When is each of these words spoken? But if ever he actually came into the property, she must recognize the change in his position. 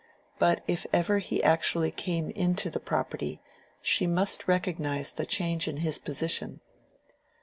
But 0.39 0.63
if 0.65 0.87
ever 0.91 1.19
he 1.19 1.43
actually 1.43 1.91
came 1.91 2.31
into 2.31 2.71
the 2.71 2.79
property, 2.79 3.39
she 3.83 4.07
must 4.07 4.47
recognize 4.47 5.11
the 5.11 5.27
change 5.27 5.67
in 5.67 5.77
his 5.77 5.99
position. 5.99 6.59